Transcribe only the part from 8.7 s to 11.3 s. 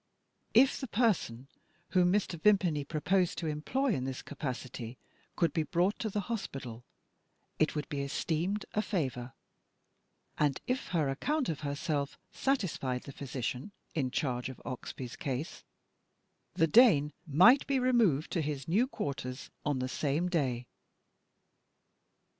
a favour; and, if her